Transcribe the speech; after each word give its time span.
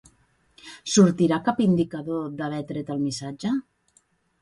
Sortirà 0.93 1.39
cap 1.49 1.63
indicador 1.67 2.27
d'haver 2.41 2.65
tret 2.73 2.93
el 2.97 3.07
missatge? 3.07 3.57